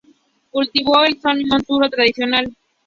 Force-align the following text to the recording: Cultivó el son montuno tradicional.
Cultivó 0.49 1.03
el 1.03 1.21
son 1.21 1.43
montuno 1.47 1.87
tradicional. 1.87 2.51